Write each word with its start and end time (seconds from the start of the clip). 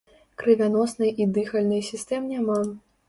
Крывяноснай 0.43 1.11
і 1.23 1.27
дыхальнай 1.35 1.85
сістэм 1.91 2.29
няма. 2.35 2.59